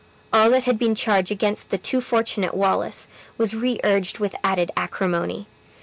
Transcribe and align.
All 0.33 0.49
that 0.49 0.63
had 0.63 0.79
been 0.79 0.95
charged 0.95 1.31
against 1.31 1.69
the 1.69 1.77
too 1.77 2.01
fortunate 2.01 2.55
Wallace, 2.55 3.07
was 3.37 3.53
re 3.55 3.79
urged 3.83 4.17
with 4.17 4.35
added 4.43 4.71
acrimony. 4.75 5.45